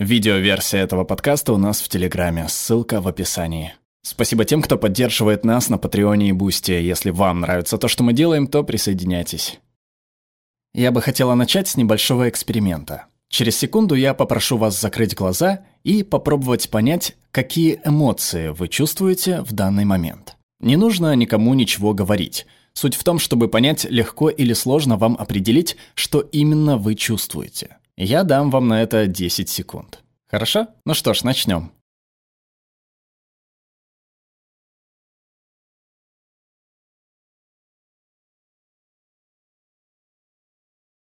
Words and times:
Видеоверсия 0.00 0.80
этого 0.80 1.04
подкаста 1.04 1.52
у 1.52 1.58
нас 1.58 1.82
в 1.82 1.88
Телеграме, 1.90 2.46
ссылка 2.48 3.02
в 3.02 3.08
описании. 3.08 3.74
Спасибо 4.00 4.46
тем, 4.46 4.62
кто 4.62 4.78
поддерживает 4.78 5.44
нас 5.44 5.68
на 5.68 5.76
Patreon 5.76 6.23
е 6.23 6.30
и 6.30 6.32
Boosty. 6.32 6.72
Если 6.72 7.10
вам 7.10 7.40
нравится 7.40 7.76
то, 7.76 7.86
что 7.86 8.02
мы 8.02 8.14
делаем, 8.14 8.46
то 8.46 8.64
присоединяйтесь. 8.64 9.60
Я 10.72 10.90
бы 10.90 11.02
хотела 11.02 11.34
начать 11.34 11.68
с 11.68 11.76
небольшого 11.76 12.30
эксперимента. 12.30 13.08
Через 13.28 13.58
секунду 13.58 13.94
я 13.94 14.14
попрошу 14.14 14.56
вас 14.56 14.80
закрыть 14.80 15.14
глаза 15.14 15.66
и 15.84 16.02
попробовать 16.02 16.70
понять, 16.70 17.14
какие 17.30 17.78
эмоции 17.84 18.48
вы 18.48 18.68
чувствуете 18.68 19.42
в 19.42 19.52
данный 19.52 19.84
момент. 19.84 20.38
Не 20.60 20.76
нужно 20.76 21.14
никому 21.14 21.52
ничего 21.52 21.92
говорить. 21.92 22.46
Суть 22.72 22.94
в 22.94 23.04
том, 23.04 23.18
чтобы 23.18 23.48
понять, 23.48 23.84
легко 23.84 24.30
или 24.30 24.54
сложно 24.54 24.96
вам 24.96 25.14
определить, 25.18 25.76
что 25.94 26.20
именно 26.20 26.78
вы 26.78 26.94
чувствуете. 26.94 27.76
Я 28.02 28.24
дам 28.24 28.50
вам 28.50 28.66
на 28.66 28.82
это 28.82 29.06
10 29.06 29.50
секунд. 29.50 30.02
Хорошо? 30.26 30.68
Ну 30.86 30.94
что 30.94 31.12
ж, 31.12 31.22
начнем. 31.22 31.70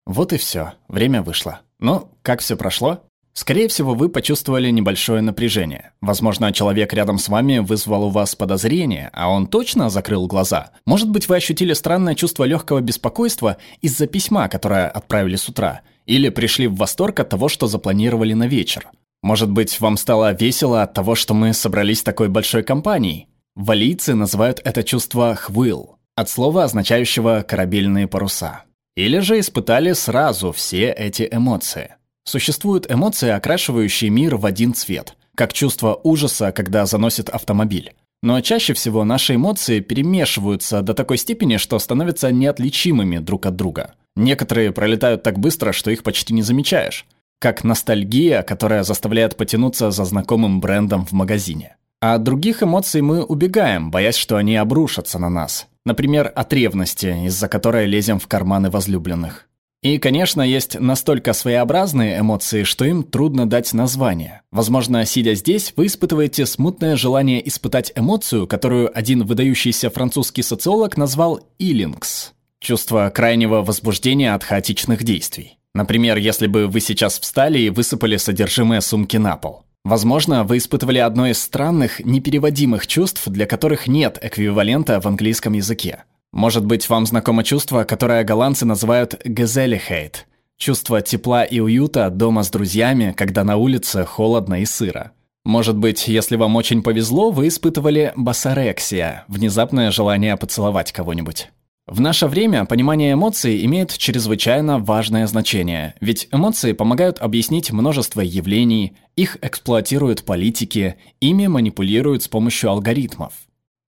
Вот 0.05 0.33
и 0.33 0.37
все. 0.37 0.73
Время 0.89 1.21
вышло. 1.21 1.61
Ну, 1.79 2.11
как 2.21 2.41
все 2.41 2.57
прошло? 2.57 3.01
Скорее 3.31 3.69
всего, 3.69 3.95
вы 3.95 4.09
почувствовали 4.09 4.69
небольшое 4.69 5.21
напряжение. 5.21 5.93
Возможно, 6.01 6.51
человек 6.51 6.91
рядом 6.91 7.17
с 7.17 7.29
вами 7.29 7.59
вызвал 7.59 8.03
у 8.03 8.09
вас 8.09 8.35
подозрение, 8.35 9.09
а 9.13 9.29
он 9.29 9.47
точно 9.47 9.89
закрыл 9.89 10.27
глаза. 10.27 10.71
Может 10.85 11.09
быть, 11.09 11.29
вы 11.29 11.37
ощутили 11.37 11.71
странное 11.71 12.13
чувство 12.13 12.43
легкого 12.43 12.81
беспокойства 12.81 13.55
из-за 13.79 14.05
письма, 14.05 14.49
которое 14.49 14.89
отправили 14.89 15.37
с 15.37 15.47
утра, 15.47 15.81
или 16.05 16.29
пришли 16.29 16.67
в 16.67 16.75
восторг 16.75 17.19
от 17.19 17.29
того, 17.29 17.49
что 17.49 17.67
запланировали 17.67 18.33
на 18.33 18.47
вечер. 18.47 18.89
Может 19.21 19.49
быть, 19.49 19.79
вам 19.79 19.97
стало 19.97 20.33
весело 20.33 20.83
от 20.83 20.93
того, 20.93 21.15
что 21.15 21.33
мы 21.33 21.53
собрались 21.53 22.03
такой 22.03 22.29
большой 22.29 22.63
компанией. 22.63 23.27
Валийцы 23.55 24.15
называют 24.15 24.61
это 24.63 24.83
чувство 24.83 25.35
«хвыл», 25.35 25.97
от 26.15 26.29
слова, 26.29 26.63
означающего 26.63 27.45
«корабельные 27.47 28.07
паруса». 28.07 28.63
Или 28.95 29.19
же 29.19 29.39
испытали 29.39 29.93
сразу 29.93 30.51
все 30.51 30.91
эти 30.91 31.27
эмоции– 31.31 31.95
Существуют 32.23 32.89
эмоции, 32.89 33.29
окрашивающие 33.29 34.09
мир 34.09 34.37
в 34.37 34.45
один 34.45 34.73
цвет, 34.73 35.17
как 35.35 35.51
чувство 35.51 35.99
ужаса, 36.03 36.51
когда 36.51 36.85
заносит 36.85 37.29
автомобиль. 37.29 37.93
Но 38.21 38.39
чаще 38.39 38.73
всего 38.73 39.03
наши 39.03 39.35
эмоции 39.35 39.81
перемешиваются 39.81 40.81
до 40.81 40.93
такой 40.93 41.17
степени, 41.17 41.57
что 41.57 41.77
становятся 41.79 42.31
неотличимыми 42.31 43.17
друг 43.17 43.45
от 43.45 43.57
друга. 43.57 43.95
Некоторые 44.15 44.71
пролетают 44.71 45.23
так 45.23 45.39
быстро, 45.39 45.71
что 45.71 45.89
их 45.91 46.03
почти 46.03 46.33
не 46.33 46.41
замечаешь. 46.41 47.05
Как 47.39 47.63
ностальгия, 47.63 48.41
которая 48.43 48.83
заставляет 48.83 49.35
потянуться 49.35 49.91
за 49.91 50.05
знакомым 50.05 50.61
брендом 50.61 51.05
в 51.05 51.11
магазине. 51.11 51.75
А 51.99 52.15
от 52.15 52.23
других 52.23 52.63
эмоций 52.63 53.01
мы 53.01 53.23
убегаем, 53.23 53.89
боясь, 53.89 54.15
что 54.15 54.37
они 54.37 54.55
обрушатся 54.55 55.19
на 55.19 55.29
нас. 55.29 55.67
Например, 55.85 56.31
от 56.33 56.53
ревности, 56.53 57.25
из-за 57.25 57.47
которой 57.47 57.85
лезем 57.85 58.19
в 58.19 58.27
карманы 58.27 58.69
возлюбленных. 58.69 59.47
И, 59.81 59.97
конечно, 59.97 60.41
есть 60.41 60.79
настолько 60.79 61.33
своеобразные 61.33 62.19
эмоции, 62.19 62.63
что 62.63 62.85
им 62.85 63.03
трудно 63.03 63.49
дать 63.49 63.73
название. 63.73 64.41
Возможно, 64.49 65.05
сидя 65.05 65.35
здесь, 65.35 65.73
вы 65.75 65.87
испытываете 65.87 66.45
смутное 66.45 66.95
желание 66.95 67.45
испытать 67.45 67.91
эмоцию, 67.93 68.47
которую 68.47 68.97
один 68.97 69.25
выдающийся 69.25 69.89
французский 69.89 70.41
социолог 70.41 70.95
назвал 70.95 71.41
«илингс»– 71.57 72.31
чувство 72.63 73.11
крайнего 73.13 73.61
возбуждения 73.61 74.33
от 74.33 74.43
хаотичных 74.43 75.03
действий. 75.03 75.59
Например, 75.75 76.17
если 76.17 76.47
бы 76.47 76.67
вы 76.67 76.79
сейчас 76.79 77.19
встали 77.19 77.59
и 77.59 77.69
высыпали 77.69 78.17
содержимое 78.17 78.81
сумки 78.81 79.17
на 79.17 79.37
пол. 79.37 79.63
Возможно, 79.83 80.45
вы 80.45 80.57
испытывали 80.57 80.99
одно 80.99 81.27
из 81.27 81.41
странных, 81.41 81.99
непереводимых 81.99 82.87
чувств, 82.87 83.27
для 83.27 83.45
которых 83.45 83.87
нет 83.87 84.17
эквивалента 84.21 85.01
в 85.01 85.05
английском 85.05 85.53
языке. 85.53 86.05
Может 86.31 86.65
быть, 86.65 86.87
вам 86.89 87.05
знакомо 87.05 87.43
чувство, 87.43 87.83
которое 87.83 88.23
голландцы 88.23 88.65
называют 88.65 89.21
«гезелихейт»– 89.25 90.25
чувство 90.57 91.01
тепла 91.01 91.43
и 91.43 91.59
уюта 91.59 92.09
дома 92.09 92.43
с 92.43 92.49
друзьями, 92.49 93.13
когда 93.15 93.43
на 93.43 93.57
улице 93.57 94.05
холодно 94.05 94.61
и 94.61 94.65
сыро. 94.65 95.11
Может 95.43 95.77
быть, 95.77 96.07
если 96.07 96.37
вам 96.37 96.55
очень 96.55 96.81
повезло, 96.81 97.31
вы 97.31 97.49
испытывали 97.49 98.13
басарексия– 98.15 99.25
внезапное 99.27 99.91
желание 99.91 100.37
поцеловать 100.37 100.93
кого-нибудь. 100.93 101.49
В 101.85 101.99
наше 101.99 102.27
время 102.27 102.63
понимание 102.63 103.13
эмоций 103.13 103.65
имеет 103.65 103.97
чрезвычайно 103.97 104.79
важное 104.79 105.27
значение, 105.27 105.95
ведь 105.99 106.29
эмоции 106.31 106.71
помогают 106.71 107.19
объяснить 107.19 107.71
множество 107.71 108.21
явлений, 108.21 108.93
их 109.17 109.37
эксплуатируют 109.41 110.23
политики, 110.23 110.95
ими 111.19 111.47
манипулируют 111.47 112.23
с 112.23 112.29
помощью 112.29 112.69
алгоритмов. 112.69 113.33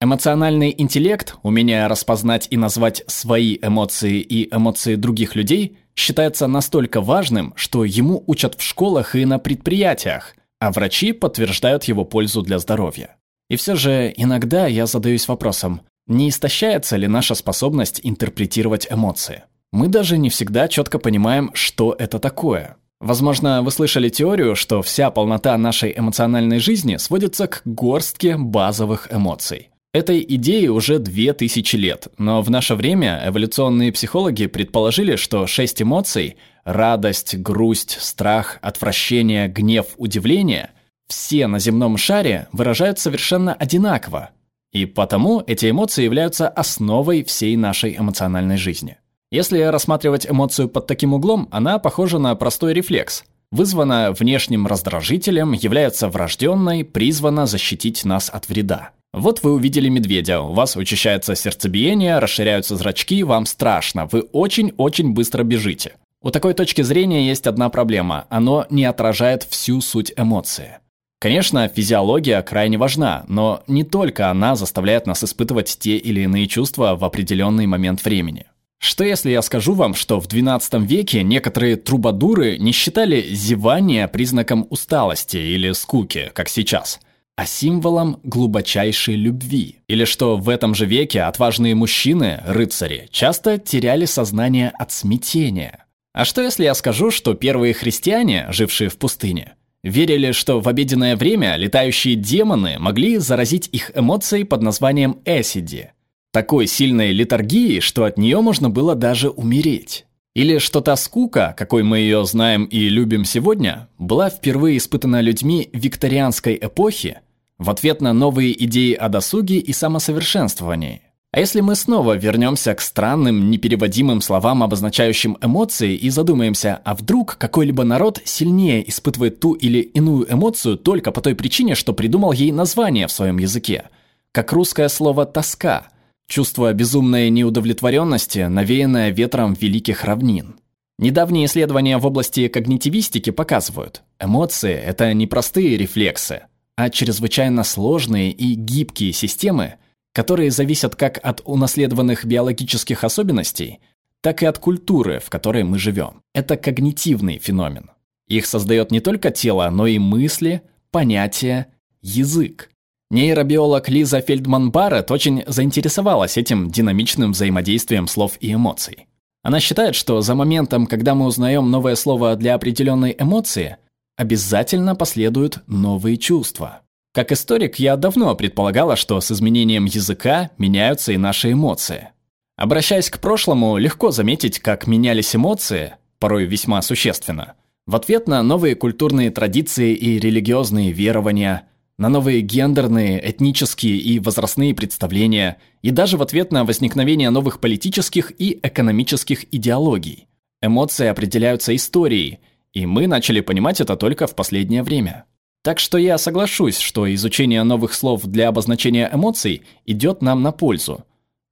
Эмоциональный 0.02 0.76
интеллект, 0.78 1.38
умение 1.42 1.88
распознать 1.88 2.50
и 2.52 2.58
назвать 2.58 3.02
свои 3.08 3.58
эмоции 3.62 4.20
и 4.20 4.54
эмоции 4.54 4.96
других 4.96 5.36
людей, 5.36 5.78
считается 5.96 6.48
настолько 6.48 7.00
важным, 7.00 7.54
что 7.56 7.86
ему 7.86 8.26
учат 8.28 8.56
в 8.56 8.62
школах 8.62 9.16
и 9.16 9.24
на 9.24 9.40
предприятиях, 9.40 10.36
а 10.60 10.74
врачи 10.74 11.14
подтверждают 11.14 11.86
его 11.86 12.04
пользу 12.04 12.42
для 12.42 12.60
здоровья. 12.60 13.16
И 13.50 13.56
все 13.56 13.76
же 13.76 14.14
иногда 14.18 14.68
я 14.68 14.86
задаюсь 14.86 15.30
вопросом, 15.30 15.82
не 16.08 16.30
истощается 16.30 16.98
ли 16.98 17.08
наша 17.08 17.36
способность 17.36 18.00
интерпретировать 18.04 18.88
эмоции? 18.90 19.44
Мы 19.72 19.88
даже 19.88 20.18
не 20.18 20.30
всегда 20.30 20.68
четко 20.68 21.00
понимаем, 21.00 21.52
что 21.54 21.96
это 21.98 22.20
такое. 22.20 22.78
Возможно, 23.00 23.62
вы 23.62 23.72
слышали 23.72 24.10
теорию, 24.10 24.56
что 24.56 24.82
вся 24.82 25.12
полнота 25.12 25.58
нашей 25.58 25.94
эмоциональной 25.98 26.60
жизни 26.60 26.98
сводится 26.98 27.48
к 27.48 27.62
горстке 27.66 28.38
базовых 28.38 29.12
эмоций. 29.12 29.70
Этой 29.94 30.26
идее 30.28 30.72
уже 30.72 31.00
2000 31.00 31.76
лет, 31.78 32.08
но 32.18 32.42
в 32.42 32.50
наше 32.50 32.76
время 32.76 33.24
эволюционные 33.26 33.92
психологи 33.92 34.46
предположили, 34.48 35.16
что 35.16 35.48
шесть 35.48 35.82
эмоций– 35.82 36.38
радость, 36.66 37.38
грусть, 37.38 37.98
страх, 38.02 38.60
отвращение, 38.62 39.48
гнев, 39.48 39.88
удивление– 39.98 40.72
все 41.08 41.48
на 41.48 41.60
земном 41.60 41.98
шаре 41.98 42.48
выражают 42.52 43.00
совершенно 43.00 43.54
одинаково. 43.54 44.32
И 44.76 44.86
потому 44.86 45.42
эти 45.48 45.70
эмоции 45.70 46.04
являются 46.04 46.50
основой 46.50 47.24
всей 47.24 47.56
нашей 47.56 47.96
эмоциональной 47.98 48.58
жизни. 48.58 48.98
Если 49.32 49.62
рассматривать 49.62 50.30
эмоцию 50.30 50.68
под 50.68 50.86
таким 50.86 51.14
углом, 51.14 51.48
она 51.50 51.80
похожа 51.80 52.20
на 52.20 52.36
простой 52.36 52.74
рефлекс. 52.74 53.24
Вызвана 53.52 54.12
внешним 54.12 54.68
раздражителем, 54.68 55.54
является 55.54 56.10
врожденной, 56.10 56.84
призвана 56.84 57.46
защитить 57.46 58.04
нас 58.04 58.30
от 58.30 58.50
вреда. 58.50 58.90
Вот 59.14 59.44
вы 59.44 59.54
увидели 59.54 59.88
медведя, 59.88 60.42
у 60.42 60.52
вас 60.52 60.76
учащается 60.76 61.36
сердцебиение, 61.36 62.20
расширяются 62.20 62.76
зрачки, 62.76 63.24
вам 63.24 63.46
страшно, 63.46 64.10
вы 64.12 64.24
очень-очень 64.34 65.14
быстро 65.14 65.44
бежите. 65.44 65.94
У 66.22 66.32
такой 66.32 66.54
точки 66.54 66.82
зрения 66.82 67.26
есть 67.26 67.48
одна 67.48 67.70
проблема– 67.70 68.26
оно 68.30 68.66
не 68.70 68.84
отражает 68.84 69.44
всю 69.44 69.80
суть 69.80 70.12
эмоции. 70.18 70.80
Конечно, 71.20 71.68
физиология 71.68 72.42
крайне 72.42 72.78
важна, 72.78 73.24
но 73.28 73.64
не 73.68 73.84
только 73.84 74.30
она 74.30 74.56
заставляет 74.56 75.08
нас 75.08 75.24
испытывать 75.24 75.78
те 75.80 75.98
или 75.98 76.22
иные 76.22 76.48
чувства 76.48 76.96
в 76.96 77.06
определенный 77.06 77.68
момент 77.68 78.04
времени. 78.04 78.46
Что 78.78 79.04
если 79.04 79.32
я 79.32 79.42
скажу 79.42 79.74
вам, 79.74 79.96
что 79.96 80.20
в 80.20 80.28
XII 80.28 80.86
веке 80.86 81.24
некоторые 81.24 81.78
трубадуры 81.78 82.58
не 82.58 82.72
считали 82.72 83.22
зевание 83.34 84.08
признаком 84.08 84.68
усталости 84.70 85.38
или 85.38 85.72
скуки, 85.72 86.32
как 86.34 86.50
сейчас– 86.50 87.00
а 87.36 87.46
символом 87.46 88.20
глубочайшей 88.24 89.16
любви. 89.16 89.80
Или 89.88 90.06
что 90.06 90.38
в 90.38 90.50
этом 90.50 90.74
же 90.74 90.86
веке 90.86 91.24
отважные 91.24 91.76
мужчины, 91.76 92.42
рыцари, 92.46 93.10
часто 93.12 93.58
теряли 93.58 94.06
сознание 94.06 94.70
от 94.70 94.92
смятения. 94.92 95.86
А 96.14 96.24
что 96.24 96.42
если 96.42 96.64
я 96.64 96.74
скажу, 96.74 97.12
что 97.12 97.34
первые 97.34 97.74
христиане, 97.74 98.48
жившие 98.50 98.90
в 98.90 98.98
пустыне, 98.98 99.56
верили, 99.86 100.32
что 100.32 100.60
в 100.60 100.68
обеденное 100.68 101.16
время 101.16 101.56
летающие 101.56 102.16
демоны 102.16 102.78
могли 102.80 103.18
заразить 103.20 103.70
их 103.72 103.92
эмоцией 103.96 104.44
под 104.44 104.64
названием 104.64 105.20
эсиди, 105.26 105.92
такой 106.32 106.68
сильной 106.68 107.14
литургии, 107.14 107.80
что 107.80 108.04
от 108.04 108.18
нее 108.18 108.42
можно 108.42 108.70
было 108.70 108.96
даже 108.96 109.30
умереть. 109.30 110.06
Или 110.34 110.58
что 110.58 110.82
та 110.82 110.98
скука, 110.98 111.56
какой 111.58 111.84
мы 111.84 112.00
ее 112.00 112.26
знаем 112.26 112.66
и 112.66 112.90
любим 112.90 113.24
сегодня, 113.24 113.88
была 113.98 114.30
впервые 114.30 114.78
испытана 114.78 115.22
людьми 115.22 115.70
викторианской 115.72 116.58
эпохи 116.62 117.22
в 117.58 117.70
ответ 117.70 118.02
на 118.02 118.12
новые 118.12 118.52
идеи 118.66 118.94
о 118.94 119.08
досуге 119.08 119.60
и 119.60 119.72
самосовершенствовании. 119.72 121.04
А 121.36 121.40
если 121.40 121.60
мы 121.60 121.76
снова 121.76 122.16
вернемся 122.16 122.74
к 122.74 122.80
странным, 122.80 123.52
непереводимым 123.52 124.22
словам, 124.22 124.64
обозначающим 124.64 125.38
эмоции, 125.42 125.94
и 125.94 126.10
задумаемся, 126.10 126.80
а 126.86 126.96
вдруг 126.96 127.36
какой-либо 127.38 127.84
народ 127.84 128.22
сильнее 128.24 128.90
испытывает 128.90 129.42
ту 129.42 129.52
или 129.52 129.80
иную 129.80 130.32
эмоцию 130.32 130.78
только 130.78 131.12
по 131.12 131.20
той 131.20 131.36
причине, 131.36 131.76
что 131.76 131.92
придумал 131.92 132.32
ей 132.32 132.54
название 132.54 133.08
в 133.08 133.12
своем 133.12 133.38
языке, 133.38 133.90
как 134.32 134.54
русское 134.54 134.88
слово 134.88 135.26
«тоска», 135.26 135.88
Чувство 136.28 136.72
безумной 136.72 137.30
неудовлетворенности, 137.30 138.48
навеянное 138.48 139.10
ветром 139.10 139.56
великих 139.56 140.06
равнин. 140.06 140.56
Недавние 140.98 141.48
исследования 141.48 141.98
в 141.98 142.06
области 142.06 142.48
когнитивистики 142.48 143.32
показывают, 143.32 144.04
эмоции– 144.22 144.74
это 144.88 145.14
не 145.14 145.28
простые 145.28 145.76
рефлексы, 145.76 146.44
а 146.78 146.90
чрезвычайно 146.90 147.66
сложные 147.66 148.32
и 148.32 148.54
гибкие 148.54 149.12
системы, 149.12 149.76
которые 150.16 150.50
зависят 150.50 150.96
как 150.96 151.20
от 151.22 151.42
унаследованных 151.44 152.24
биологических 152.24 153.04
особенностей, 153.04 153.80
так 154.22 154.42
и 154.42 154.46
от 154.46 154.58
культуры, 154.58 155.20
в 155.20 155.30
которой 155.30 155.64
мы 155.64 155.78
живем. 155.78 156.22
Это 156.34 156.56
когнитивный 156.56 157.38
феномен. 157.38 157.92
Их 158.28 158.46
создает 158.46 158.92
не 158.92 159.02
только 159.02 159.30
тело, 159.30 159.70
но 159.70 159.88
и 159.88 160.00
мысли, 160.00 160.62
понятия, 160.90 161.68
язык. 162.02 162.70
Нейробиолог 163.12 163.90
Лиза 163.90 164.22
Фельдман-Барретт 164.22 165.12
очень 165.12 165.44
заинтересовалась 165.48 166.38
этим 166.38 166.72
динамичным 166.72 167.34
взаимодействием 167.34 168.08
слов 168.08 168.38
и 168.40 168.54
эмоций. 168.54 169.08
Она 169.44 169.60
считает, 169.60 169.96
что 169.96 170.22
за 170.22 170.34
моментом, 170.34 170.88
когда 170.88 171.14
мы 171.14 171.26
узнаем 171.26 171.70
новое 171.70 171.96
слово 171.96 172.38
для 172.38 172.56
определенной 172.56 173.14
эмоции, 173.20 173.78
обязательно 174.16 174.96
последуют 174.96 175.60
новые 175.68 176.16
чувства. 176.16 176.85
Как 177.16 177.32
историк, 177.32 177.80
я 177.80 177.96
давно 177.96 178.36
предполагала, 178.36 178.98
что 178.98 179.22
с 179.22 179.32
изменением 179.32 179.86
языка 179.86 180.52
меняются 180.58 181.14
и 181.14 181.18
наши 181.18 181.54
эмоции. 181.54 182.10
Обращаясь 182.58 183.10
к 183.10 183.22
прошлому, 183.22 183.78
легко 183.78 184.12
заметить, 184.12 184.60
как 184.60 184.86
менялись 184.86 185.34
эмоции, 185.34 185.94
порой 186.20 186.44
весьма 186.44 186.82
существенно, 186.82 187.54
в 187.86 187.96
ответ 187.96 188.28
на 188.28 188.44
новые 188.44 188.76
культурные 188.76 189.32
традиции 189.32 189.96
и 189.96 190.20
религиозные 190.20 190.92
верования– 190.92 191.64
на 191.98 192.10
новые 192.10 192.42
гендерные, 192.42 193.22
этнические 193.32 193.96
и 193.96 194.20
возрастные 194.20 194.76
представления, 194.76 195.56
и 195.82 195.92
даже 195.92 196.18
в 196.18 196.22
ответ 196.22 196.52
на 196.52 196.66
возникновение 196.66 197.30
новых 197.30 197.62
политических 197.62 198.34
и 198.38 198.60
экономических 198.62 199.46
идеологий. 199.54 200.28
Эмоции 200.62 201.08
определяются 201.08 201.74
историей, 201.74 202.40
и 202.74 202.86
мы 202.86 203.08
начали 203.08 203.40
понимать 203.40 203.80
это 203.80 203.96
только 203.96 204.28
в 204.28 204.36
последнее 204.36 204.84
время. 204.84 205.24
Так 205.66 205.80
что 205.80 205.98
я 205.98 206.18
соглашусь, 206.18 206.78
что 206.78 207.12
изучение 207.14 207.64
новых 207.64 207.94
слов 207.94 208.24
для 208.24 208.50
обозначения 208.50 209.10
эмоций 209.12 209.64
идет 209.86 210.22
нам 210.22 210.44
на 210.44 210.52
пользу. 210.52 211.04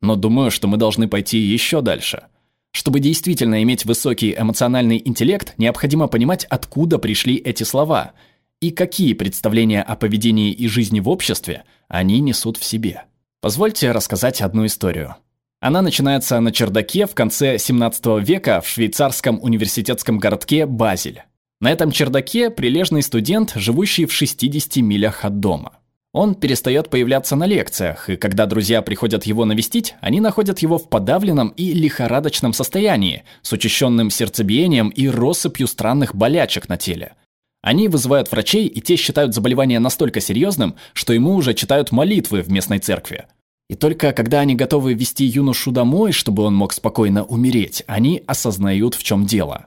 Но 0.01 0.15
думаю, 0.15 0.51
что 0.51 0.67
мы 0.67 0.77
должны 0.77 1.07
пойти 1.07 1.39
еще 1.39 1.81
дальше. 1.81 2.27
Чтобы 2.71 2.99
действительно 2.99 3.63
иметь 3.63 3.85
высокий 3.85 4.35
эмоциональный 4.37 5.01
интеллект, 5.03 5.55
необходимо 5.57 6.07
понимать, 6.07 6.45
откуда 6.45 6.99
пришли 6.99 7.35
эти 7.35 7.63
слова– 7.63 8.13
и 8.63 8.71
какие 8.71 9.13
представления 9.13 9.83
о 9.83 9.97
поведении 9.97 10.53
и 10.53 10.69
жизни 10.69 11.01
в 11.01 11.09
обществе 11.09 11.65
они 11.89 12.21
несут 12.21 12.55
в 12.55 12.63
себе. 12.63 13.03
Позвольте 13.41 13.91
рассказать 13.91 14.39
одну 14.39 14.65
историю. 14.65 15.17
Она 15.59 15.81
начинается 15.81 16.39
на 16.39 16.53
чердаке 16.53 17.05
в 17.05 17.13
конце 17.13 17.57
17 17.57 18.25
века 18.25 18.61
в 18.61 18.69
швейцарском 18.69 19.37
университетском 19.43 20.17
городке 20.17 20.65
Базель. 20.65 21.23
На 21.63 21.71
этом 21.71 21.91
чердаке 21.91 22.49
прилежный 22.49 23.01
студент, 23.01 23.53
живущий 23.55 24.05
в 24.05 24.11
60 24.11 24.83
милях 24.83 25.23
от 25.23 25.39
дома. 25.39 25.77
Он 26.11 26.35
перестает 26.35 26.89
появляться 26.89 27.37
на 27.37 27.45
лекциях, 27.45 28.09
и 28.09 28.17
когда 28.17 28.47
друзья 28.47 28.81
приходят 28.81 29.25
его 29.25 29.45
навестить, 29.45 29.95
они 30.01 30.19
находят 30.19 30.59
его 30.59 30.77
в 30.77 30.89
подавленном 30.89 31.53
и 31.55 31.71
лихорадочном 31.71 32.51
состоянии, 32.51 33.23
с 33.43 33.53
учащенным 33.53 34.09
сердцебиением 34.09 34.89
и 34.89 35.07
россыпью 35.07 35.67
странных 35.67 36.13
болячек 36.13 36.67
на 36.67 36.75
теле– 36.75 37.13
они 37.61 37.87
вызывают 37.87 38.29
врачей, 38.29 38.67
и 38.67 38.81
те 38.81 38.97
считают 38.97 39.33
заболевание 39.33 39.79
настолько 39.79 40.19
серьезным, 40.19 40.75
что 40.91 41.13
ему 41.13 41.33
уже 41.33 41.53
читают 41.53 41.93
молитвы 41.93 42.41
в 42.41 42.51
местной 42.51 42.79
церкви. 42.79 43.27
И 43.69 43.75
только 43.75 44.11
когда 44.11 44.41
они 44.41 44.53
готовы 44.53 44.95
вести 44.95 45.23
юношу 45.23 45.71
домой, 45.71 46.11
чтобы 46.11 46.43
он 46.43 46.53
мог 46.53 46.73
спокойно 46.73 47.23
умереть, 47.23 47.83
они 47.87 48.21
осознают, 48.27 48.95
в 48.95 49.03
чем 49.03 49.25
дело. 49.25 49.65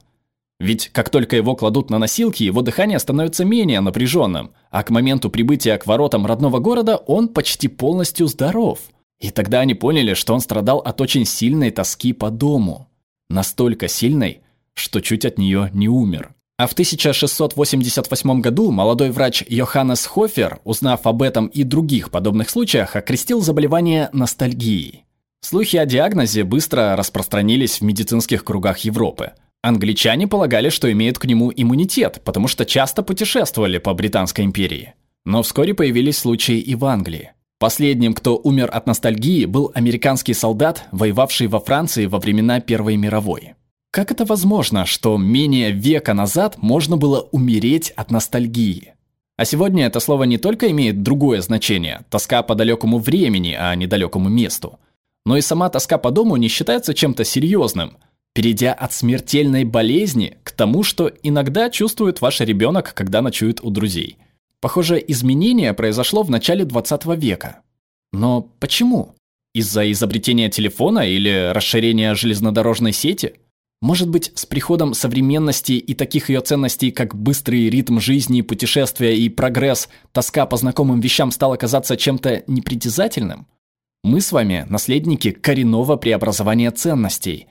Ведь 0.59 0.89
как 0.89 1.09
только 1.09 1.35
его 1.35 1.55
кладут 1.55 1.89
на 1.89 1.99
носилки, 1.99 2.43
его 2.43 2.61
дыхание 2.61 2.97
становится 2.97 3.45
менее 3.45 3.79
напряженным, 3.79 4.51
а 4.71 4.83
к 4.83 4.89
моменту 4.89 5.29
прибытия 5.29 5.77
к 5.77 5.85
воротам 5.85 6.25
родного 6.25 6.59
города 6.59 6.97
он 6.97 7.27
почти 7.27 7.67
полностью 7.67 8.27
здоров. 8.27 8.79
И 9.19 9.29
тогда 9.29 9.59
они 9.59 9.75
поняли, 9.75 10.13
что 10.13 10.33
он 10.33 10.41
страдал 10.41 10.79
от 10.79 10.99
очень 10.99 11.25
сильной 11.25 11.71
тоски 11.71 12.13
по 12.13 12.31
дому. 12.31 12.87
Настолько 13.29 13.87
сильной, 13.87 14.41
что 14.73 14.99
чуть 15.01 15.25
от 15.25 15.37
нее 15.37 15.69
не 15.73 15.89
умер. 15.89 16.33
А 16.57 16.65
в 16.65 16.71
1688 16.73 18.41
году 18.41 18.71
молодой 18.71 19.11
врач 19.11 19.43
Йоханнес 19.47 20.03
Хофер, 20.07 20.59
узнав 20.63 21.05
об 21.05 21.21
этом 21.21 21.47
и 21.47 21.61
других 21.61 22.09
подобных 22.09 22.49
случаях, 22.49 22.95
окрестил 22.95 23.41
заболевание 23.41 24.09
ностальгией. 24.11 25.05
Слухи 25.41 25.77
о 25.77 25.85
диагнозе 25.85 26.43
быстро 26.43 26.95
распространились 26.95 27.79
в 27.79 27.83
медицинских 27.83 28.43
кругах 28.43 28.79
Европы. 28.79 29.33
Англичане 29.67 30.27
полагали, 30.27 30.69
что 30.69 30.89
имеют 30.91 31.19
к 31.19 31.25
нему 31.25 31.51
иммунитет, 31.53 32.21
потому 32.23 32.47
что 32.47 32.65
часто 32.65 33.03
путешествовали 33.03 33.79
по 33.79 33.93
Британской 33.93 34.45
империи. 34.45 34.93
Но 35.25 35.43
вскоре 35.43 35.73
появились 35.73 36.17
случаи 36.17 36.57
и 36.57 36.73
в 36.73 36.85
Англии. 36.85 37.31
Последним, 37.59 38.13
кто 38.13 38.37
умер 38.37 38.69
от 38.71 38.87
ностальгии, 38.87 39.45
был 39.45 39.71
американский 39.73 40.33
солдат, 40.33 40.85
воевавший 40.91 41.47
во 41.47 41.59
Франции 41.59 42.05
во 42.05 42.19
времена 42.19 42.61
Первой 42.61 42.95
мировой. 42.95 43.55
Как 43.91 44.11
это 44.11 44.23
возможно, 44.25 44.85
что 44.85 45.17
менее 45.17 45.71
века 45.71 46.13
назад 46.13 46.55
можно 46.57 46.95
было 46.95 47.27
умереть 47.31 47.91
от 47.91 48.09
ностальгии? 48.09 48.93
А 49.35 49.43
сегодня 49.43 49.85
это 49.85 49.99
слово 49.99 50.23
не 50.23 50.37
только 50.37 50.71
имеет 50.71 51.03
другое 51.03 51.41
значение– 51.41 52.05
тоска 52.09 52.41
по 52.41 52.55
далекому 52.55 52.99
времени, 52.99 53.57
а 53.59 53.75
не 53.75 53.85
далекому 53.85 54.29
месту, 54.29 54.79
но 55.25 55.35
и 55.35 55.41
сама 55.41 55.69
тоска 55.69 55.97
по 55.97 56.09
дому 56.09 56.37
не 56.37 56.47
считается 56.47 56.93
чем-то 56.93 57.25
серьезным, 57.25 57.97
перейдя 58.37 58.71
от 58.71 58.93
смертельной 58.93 59.63
болезни 59.63 60.37
к 60.43 60.51
тому, 60.51 60.83
что 60.83 61.11
иногда 61.23 61.71
чувствует 61.71 62.21
ваш 62.21 62.39
ребенок, 62.41 62.93
когда 62.93 63.23
ночует 63.23 63.61
у 63.63 63.71
друзей. 63.71 64.17
Похоже, 64.61 65.03
изменение 65.07 65.73
произошло 65.73 66.21
в 66.21 66.29
начале 66.29 66.63
20 66.63 67.05
века. 67.17 67.63
Но 68.13 68.43
почему? 68.59 69.15
Из-за 69.55 69.91
изобретения 69.91 70.49
телефона 70.49 70.99
или 70.99 71.51
расширения 71.51 72.13
железнодорожной 72.13 72.93
сети– 72.93 73.33
может 73.81 74.09
быть, 74.09 74.31
с 74.33 74.45
приходом 74.45 74.95
современности 74.95 75.73
и 75.73 75.93
таких 75.93 76.29
ее 76.29 76.41
ценностей, 76.41 76.89
как 76.89 77.15
быстрый 77.15 77.69
ритм 77.69 77.99
жизни, 77.99 78.41
путешествия 78.41 79.15
и 79.15 79.29
прогресс, 79.29 79.87
тоска 80.11 80.47
по 80.47 80.57
знакомым 80.57 80.99
вещам 80.99 81.29
стала 81.29 81.57
казаться 81.57 81.95
чем-то 81.95 82.43
непритязательным? 82.47 83.45
Мы 84.03 84.19
с 84.19 84.31
вами 84.31 84.65
наследники 84.67 85.29
коренного 85.29 85.95
преобразования 85.95 86.71
ценностей. 86.71 87.47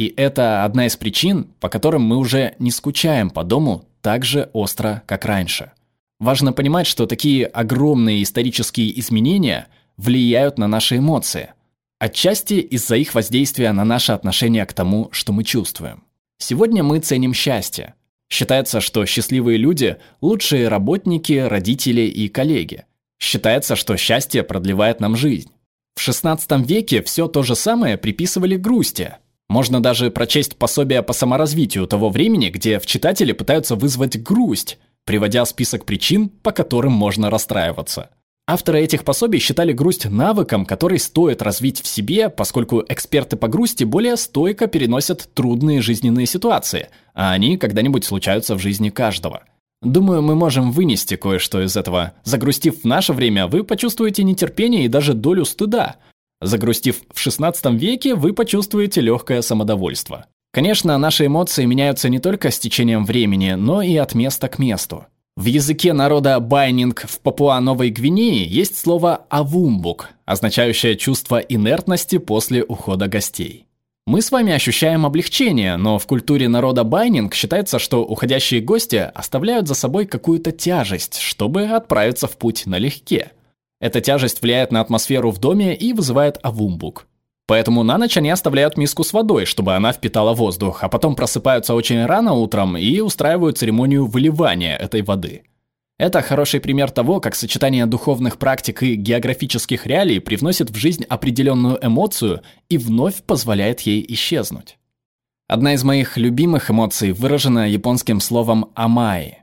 И 0.00 0.12
это 0.16 0.64
одна 0.64 0.86
из 0.86 0.96
причин, 0.96 1.44
по 1.60 1.68
которым 1.68 2.02
мы 2.02 2.16
уже 2.16 2.54
не 2.58 2.70
скучаем 2.70 3.30
по 3.30 3.44
дому 3.44 3.84
так 4.00 4.24
же 4.24 4.50
остро, 4.52 5.02
как 5.06 5.24
раньше. 5.26 5.72
Важно 6.18 6.52
понимать, 6.52 6.86
что 6.86 7.06
такие 7.06 7.46
огромные 7.46 8.22
исторические 8.22 8.98
изменения 8.98 9.68
влияют 9.96 10.58
на 10.58 10.66
наши 10.66 10.96
эмоции– 10.96 11.50
Отчасти 12.00 12.54
из-за 12.54 12.96
их 12.96 13.14
воздействия 13.14 13.72
на 13.72 13.84
наше 13.84 14.12
отношение 14.12 14.64
к 14.64 14.72
тому, 14.72 15.10
что 15.12 15.34
мы 15.34 15.44
чувствуем. 15.44 16.02
Сегодня 16.38 16.82
мы 16.82 16.98
ценим 17.00 17.34
счастье. 17.34 17.92
Считается, 18.30 18.80
что 18.80 19.04
счастливые 19.04 19.58
люди– 19.58 19.98
лучшие 20.22 20.68
работники, 20.68 21.34
родители 21.34 22.00
и 22.00 22.28
коллеги. 22.28 22.86
Считается, 23.18 23.76
что 23.76 23.98
счастье 23.98 24.42
продлевает 24.42 25.00
нам 25.00 25.14
жизнь. 25.14 25.50
В 25.94 26.00
XVI 26.08 26.64
веке 26.64 27.02
все 27.02 27.28
то 27.28 27.42
же 27.42 27.54
самое 27.54 27.98
приписывали 27.98 28.56
грусти. 28.56 29.16
Можно 29.50 29.82
даже 29.82 30.12
прочесть 30.12 30.54
пособие 30.54 31.02
по 31.02 31.12
саморазвитию 31.12 31.88
того 31.88 32.08
времени, 32.08 32.50
где 32.50 32.78
в 32.78 32.86
читателе 32.86 33.34
пытаются 33.34 33.74
вызвать 33.74 34.22
грусть, 34.22 34.78
приводя 35.04 35.44
список 35.44 35.86
причин, 35.86 36.28
по 36.28 36.52
которым 36.52 36.92
можно 36.92 37.30
расстраиваться. 37.30 38.10
Авторы 38.46 38.80
этих 38.80 39.02
пособий 39.02 39.40
считали 39.40 39.72
грусть 39.72 40.04
навыком, 40.08 40.64
который 40.64 41.00
стоит 41.00 41.42
развить 41.42 41.82
в 41.82 41.88
себе, 41.88 42.28
поскольку 42.28 42.84
эксперты 42.88 43.36
по 43.36 43.48
грусти 43.48 43.82
более 43.82 44.16
стойко 44.16 44.68
переносят 44.68 45.28
трудные 45.34 45.82
жизненные 45.82 46.26
ситуации, 46.26 46.88
а 47.14 47.32
они 47.32 47.56
когда-нибудь 47.56 48.04
случаются 48.04 48.54
в 48.54 48.60
жизни 48.60 48.90
каждого. 48.90 49.42
Думаю, 49.82 50.22
мы 50.22 50.36
можем 50.36 50.70
вынести 50.70 51.16
кое-что 51.16 51.60
из 51.62 51.76
этого. 51.76 52.12
Загрустив 52.22 52.82
в 52.82 52.84
наше 52.84 53.12
время, 53.12 53.48
вы 53.48 53.64
почувствуете 53.64 54.22
нетерпение 54.22 54.84
и 54.84 54.88
даже 54.88 55.12
долю 55.12 55.44
стыда. 55.44 55.96
Загрустив 56.40 57.02
в 57.12 57.18
16 57.18 57.66
веке, 57.74 58.14
вы 58.14 58.32
почувствуете 58.32 59.00
легкое 59.00 59.42
самодовольство. 59.42 60.26
Конечно, 60.52 60.96
наши 60.98 61.26
эмоции 61.26 61.64
меняются 61.64 62.08
не 62.08 62.18
только 62.18 62.50
с 62.50 62.58
течением 62.58 63.04
времени, 63.04 63.52
но 63.52 63.82
и 63.82 63.96
от 63.96 64.14
места 64.14 64.48
к 64.48 64.58
месту. 64.58 65.06
В 65.36 65.44
языке 65.44 65.92
народа 65.92 66.40
Байнинг 66.40 67.04
в 67.08 67.20
Папуа-Новой 67.20 67.90
Гвинеи 67.90 68.46
есть 68.46 68.76
слово 68.76 69.26
«авумбук», 69.30 70.10
означающее 70.24 70.96
чувство 70.96 71.38
инертности 71.38 72.18
после 72.18 72.64
ухода 72.64 73.06
гостей. 73.06 73.66
Мы 74.06 74.22
с 74.22 74.32
вами 74.32 74.52
ощущаем 74.52 75.06
облегчение, 75.06 75.76
но 75.76 75.98
в 75.98 76.06
культуре 76.06 76.48
народа 76.48 76.82
Байнинг 76.82 77.34
считается, 77.34 77.78
что 77.78 78.04
уходящие 78.04 78.60
гости 78.60 78.96
оставляют 78.96 79.68
за 79.68 79.74
собой 79.74 80.06
какую-то 80.06 80.50
тяжесть, 80.50 81.18
чтобы 81.18 81.64
отправиться 81.64 82.26
в 82.26 82.36
путь 82.36 82.66
налегке. 82.66 83.30
Эта 83.80 84.00
тяжесть 84.00 84.42
влияет 84.42 84.72
на 84.72 84.80
атмосферу 84.80 85.30
в 85.30 85.38
доме 85.38 85.74
и 85.74 85.92
вызывает 85.92 86.38
авумбук. 86.42 87.06
Поэтому 87.46 87.82
на 87.82 87.98
ночь 87.98 88.16
они 88.16 88.30
оставляют 88.30 88.76
миску 88.76 89.02
с 89.02 89.12
водой, 89.12 89.44
чтобы 89.44 89.74
она 89.74 89.92
впитала 89.92 90.34
воздух, 90.34 90.84
а 90.84 90.88
потом 90.88 91.16
просыпаются 91.16 91.74
очень 91.74 92.04
рано 92.04 92.34
утром 92.34 92.76
и 92.76 93.00
устраивают 93.00 93.58
церемонию 93.58 94.06
выливания 94.06 94.76
этой 94.76 95.02
воды. 95.02 95.42
Это 95.98 96.22
хороший 96.22 96.60
пример 96.60 96.90
того, 96.90 97.20
как 97.20 97.34
сочетание 97.34 97.86
духовных 97.86 98.38
практик 98.38 98.82
и 98.82 98.94
географических 98.94 99.86
реалий 99.86 100.20
привносит 100.20 100.70
в 100.70 100.76
жизнь 100.76 101.04
определенную 101.04 101.78
эмоцию 101.84 102.42
и 102.68 102.78
вновь 102.78 103.22
позволяет 103.22 103.80
ей 103.80 104.04
исчезнуть. 104.08 104.78
Одна 105.48 105.74
из 105.74 105.82
моих 105.82 106.16
любимых 106.16 106.70
эмоций 106.70 107.12
выражена 107.12 107.68
японским 107.68 108.20
словом 108.20 108.70
«амай». 108.74 109.42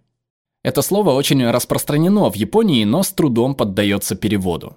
Это 0.67 0.81
слово 0.81 1.11
очень 1.11 1.49
распространено 1.49 2.29
в 2.29 2.35
Японии, 2.35 2.83
но 2.83 3.01
с 3.01 3.13
трудом 3.13 3.55
поддается 3.55 4.17
переводу. 4.17 4.75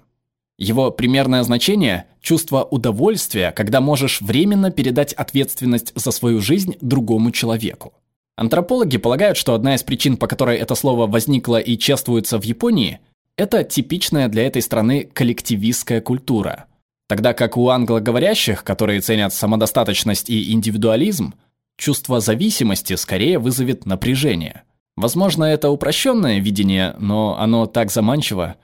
Его 0.57 0.89
примерное 0.89 1.43
значение– 1.43 2.05
чувство 2.21 2.63
удовольствия, 2.63 3.51
когда 3.51 3.81
можешь 3.81 4.21
временно 4.21 4.71
передать 4.71 5.11
ответственность 5.11 5.91
за 5.95 6.11
свою 6.11 6.39
жизнь 6.39 6.77
другому 6.79 7.31
человеку. 7.31 7.91
Антропологи 8.37 8.95
полагают, 8.95 9.37
что 9.37 9.53
одна 9.53 9.75
из 9.75 9.83
причин, 9.83 10.15
по 10.15 10.27
которой 10.27 10.57
это 10.59 10.75
слово 10.75 11.07
возникло 11.07 11.59
и 11.59 11.77
чествуется 11.77 12.39
в 12.39 12.43
Японии, 12.45 13.01
это 13.35 13.65
типичная 13.65 14.29
для 14.29 14.47
этой 14.47 14.61
страны 14.61 15.09
коллективистская 15.13 15.99
культура– 15.99 16.67
Тогда 17.09 17.33
как 17.33 17.57
у 17.57 17.67
англоговорящих, 17.67 18.63
которые 18.63 19.01
ценят 19.01 19.33
самодостаточность 19.33 20.29
и 20.29 20.53
индивидуализм, 20.53 21.33
чувство 21.75 22.21
зависимости 22.21 22.95
скорее 22.95 23.37
вызовет 23.37 23.85
напряжение. 23.85 24.63
Возможно, 25.01 25.45
это 25.45 25.71
упрощенное 25.71 26.37
видение, 26.37 26.93
но 26.99 27.35
оно 27.39 27.65
так 27.65 27.89
заманчиво. 27.89 28.57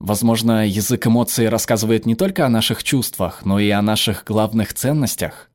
Возможно, 0.00 0.66
язык 0.66 1.06
эмоций 1.06 1.48
рассказывает 1.48 2.06
не 2.06 2.16
только 2.16 2.44
о 2.44 2.48
наших 2.48 2.82
чувствах, 2.82 3.44
но 3.44 3.60
и 3.60 3.70
о 3.70 3.82
наших 3.82 4.24
главных 4.24 4.74
ценностях. 4.74 5.48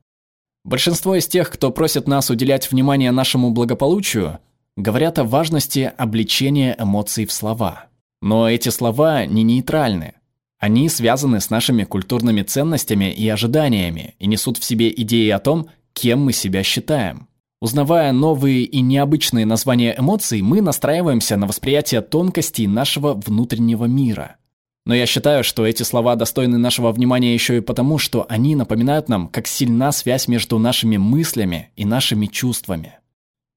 Большинство 0.64 1.16
из 1.16 1.28
тех, 1.28 1.50
кто 1.50 1.70
просит 1.70 2.08
нас 2.08 2.30
уделять 2.30 2.70
внимание 2.72 3.10
нашему 3.10 3.50
благополучию, 3.50 4.38
говорят 4.74 5.18
о 5.18 5.24
важности 5.24 5.92
обличения 5.98 6.74
эмоций 6.78 7.26
в 7.26 7.32
слова. 7.32 7.88
Но 8.22 8.48
эти 8.48 8.70
слова 8.70 9.26
не 9.26 9.42
нейтральны. 9.42 10.14
Они 10.58 10.88
связаны 10.88 11.42
с 11.42 11.50
нашими 11.50 11.84
культурными 11.84 12.40
ценностями 12.40 13.12
и 13.12 13.28
ожиданиями 13.28 14.14
и 14.18 14.26
несут 14.26 14.56
в 14.56 14.64
себе 14.64 14.90
идеи 14.96 15.28
о 15.28 15.40
том, 15.40 15.68
кем 15.92 16.24
мы 16.24 16.32
себя 16.32 16.62
считаем. 16.62 17.28
Узнавая 17.62 18.10
новые 18.10 18.64
и 18.64 18.80
необычные 18.80 19.46
названия 19.46 19.94
эмоций, 19.96 20.42
мы 20.42 20.60
настраиваемся 20.60 21.36
на 21.36 21.46
восприятие 21.46 22.00
тонкостей 22.00 22.66
нашего 22.66 23.14
внутреннего 23.14 23.84
мира. 23.84 24.34
Но 24.84 24.96
я 24.96 25.06
считаю, 25.06 25.44
что 25.44 25.64
эти 25.64 25.84
слова 25.84 26.16
достойны 26.16 26.58
нашего 26.58 26.90
внимания 26.90 27.32
еще 27.32 27.58
и 27.58 27.60
потому, 27.60 27.98
что 27.98 28.26
они 28.28 28.56
напоминают 28.56 29.08
нам, 29.08 29.28
как 29.28 29.46
сильна 29.46 29.92
связь 29.92 30.26
между 30.26 30.58
нашими 30.58 30.96
мыслями 30.96 31.70
и 31.76 31.84
нашими 31.84 32.26
чувствами. 32.26 32.94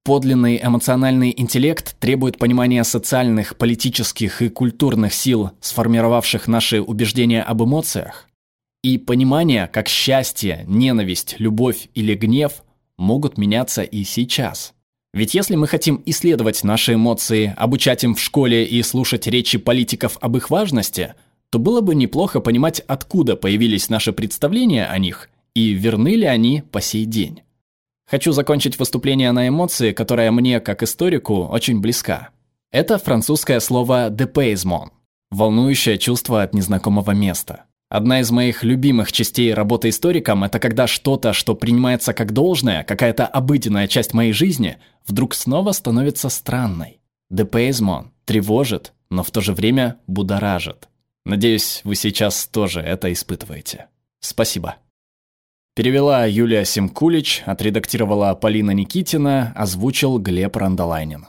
Подлинный 0.04 0.60
эмоциональный 0.62 1.34
интеллект 1.36 1.96
требует 1.98 2.38
понимания 2.38 2.84
социальных, 2.84 3.56
политических 3.56 4.40
и 4.40 4.50
культурных 4.50 5.14
сил, 5.14 5.50
сформировавших 5.60 6.46
наши 6.46 6.80
убеждения 6.80 7.42
об 7.42 7.64
эмоциях, 7.64 8.28
и 8.84 8.98
понимания, 8.98 9.66
как 9.66 9.88
счастье, 9.88 10.64
ненависть, 10.68 11.34
любовь 11.40 11.88
или 11.94 12.14
гнев 12.14 12.62
могут 12.98 13.38
меняться 13.38 13.82
и 13.82 14.04
сейчас. 14.04 14.74
Ведь 15.12 15.34
если 15.34 15.56
мы 15.56 15.66
хотим 15.66 16.02
исследовать 16.04 16.62
наши 16.62 16.94
эмоции, 16.94 17.54
обучать 17.56 18.04
им 18.04 18.14
в 18.14 18.20
школе 18.20 18.64
и 18.64 18.82
слушать 18.82 19.26
речи 19.26 19.58
политиков 19.58 20.18
об 20.20 20.36
их 20.36 20.50
важности, 20.50 21.14
то 21.50 21.58
было 21.58 21.80
бы 21.80 21.94
неплохо 21.94 22.40
понимать, 22.40 22.80
откуда 22.80 23.36
появились 23.36 23.88
наши 23.88 24.12
представления 24.12 24.86
о 24.86 24.98
них 24.98 25.30
и 25.54 25.72
верны 25.72 26.16
ли 26.16 26.26
они 26.26 26.62
по 26.70 26.80
сей 26.80 27.06
день. 27.06 27.42
Хочу 28.06 28.32
закончить 28.32 28.78
выступление 28.78 29.32
на 29.32 29.48
эмоции, 29.48 29.92
которая 29.92 30.30
мне, 30.30 30.60
как 30.60 30.82
историку, 30.82 31.44
очень 31.46 31.80
близка. 31.80 32.28
Это 32.70 32.98
французское 32.98 33.58
слово 33.60 34.10
«dépaysement»– 34.10 34.90
волнующее 35.30 35.98
чувство 35.98 36.42
от 36.42 36.52
незнакомого 36.52 37.12
места. 37.12 37.64
Одна 37.88 38.20
из 38.20 38.32
моих 38.32 38.64
любимых 38.64 39.12
частей 39.12 39.54
работы 39.54 39.90
историком– 39.90 40.42
это 40.44 40.58
когда 40.58 40.88
что-то, 40.88 41.32
что 41.32 41.54
принимается 41.54 42.12
как 42.12 42.32
должное, 42.32 42.82
какая-то 42.82 43.26
обыденная 43.26 43.86
часть 43.86 44.12
моей 44.12 44.32
жизни, 44.32 44.78
вдруг 45.06 45.34
снова 45.34 45.70
становится 45.70 46.28
странной. 46.28 47.00
Депейзмон 47.30 48.10
тревожит, 48.24 48.92
но 49.08 49.22
в 49.22 49.30
то 49.30 49.40
же 49.40 49.52
время 49.52 49.98
будоражит. 50.08 50.88
Надеюсь, 51.24 51.80
вы 51.84 51.94
сейчас 51.94 52.46
тоже 52.46 52.80
это 52.80 53.12
испытываете. 53.12 53.86
Спасибо. 54.18 54.76
Перевела 55.76 56.24
Юлия 56.24 56.64
Симкулич, 56.64 57.42
отредактировала 57.46 58.34
Полина 58.34 58.72
Никитина, 58.72 59.52
озвучил 59.54 60.18
Глеб 60.18 60.56
Рандолайнин. 60.56 61.26